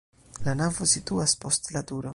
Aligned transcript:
La 0.47 0.55
navo 0.61 0.87
situas 0.95 1.39
post 1.45 1.73
la 1.79 1.87
turo. 1.93 2.09